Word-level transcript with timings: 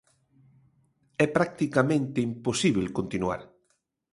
É 1.25 1.27
practicamente 1.37 2.25
imposíbel 2.29 2.87
continuar. 2.97 3.41